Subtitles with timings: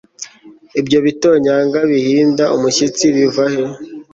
[0.79, 3.63] Ibyo bitonyanga bihinda umushyitsi biva he